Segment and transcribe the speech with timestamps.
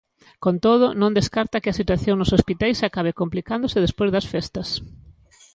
[0.43, 4.69] Con todo, non descarta que a situación nos hospitais acabe complicándose despois das festas.